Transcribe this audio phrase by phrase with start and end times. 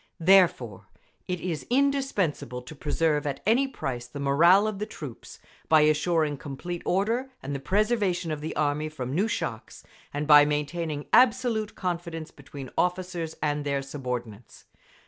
[0.19, 0.87] Therefore
[1.27, 5.37] it is indispensable to preserve at any price the morale of the troops,
[5.69, 10.43] by assuring complete order and the preservation of the Army from new shocks, and by
[10.43, 14.65] maintaining absolute confidence between officers and their subordinates.